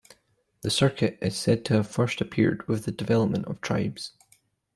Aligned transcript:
This 0.63 0.73
circuit 0.73 1.19
is 1.21 1.37
said 1.37 1.63
to 1.65 1.75
have 1.75 1.87
first 1.87 2.21
appeared 2.21 2.67
with 2.67 2.85
the 2.85 2.91
development 2.91 3.45
of 3.45 3.61
tribes. 3.61 4.13